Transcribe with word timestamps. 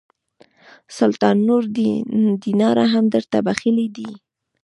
سلطان 0.97 1.37
نور 1.47 1.63
دیناره 2.43 2.85
هم 2.93 3.05
درته 3.13 3.37
بخښلي 3.45 3.87
دي. 3.95 4.09